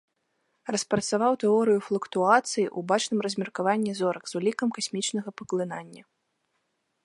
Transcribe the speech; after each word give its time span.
Распрацаваў 0.75 1.33
тэорыю 1.43 1.79
флуктуацыі 1.89 2.65
у 2.81 2.83
бачным 2.93 3.19
размеркаванні 3.27 3.93
зорак 4.03 4.23
з 4.33 4.39
улікам 4.43 4.69
касмічнага 4.79 5.29
паглынання. 5.43 6.03